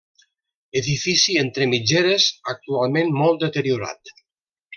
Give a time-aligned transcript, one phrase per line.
[0.79, 4.15] Edifici entre mitgeres, actualment molt deteriorat.